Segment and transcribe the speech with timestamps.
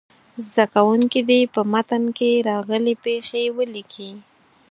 [0.47, 4.11] زده کوونکي دې په متن کې راغلې پيښې ولیکي.